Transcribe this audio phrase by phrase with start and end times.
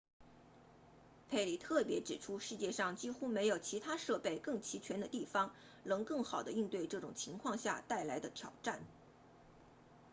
[1.29, 8.81] 佩里特别指出世界上几乎没有其他设备更齐全的地方能更好地应对这种情况下带来的挑战